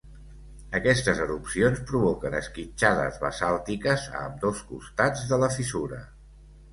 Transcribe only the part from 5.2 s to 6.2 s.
de la fissura.